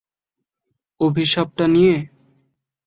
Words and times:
অভিশাপ 1.01 1.47
টা 1.57 1.65
নিয়ে? 1.73 1.95